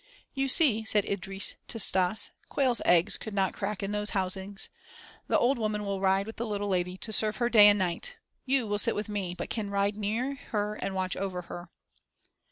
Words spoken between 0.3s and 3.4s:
"You see," said Idris to Stas, "quail's eggs could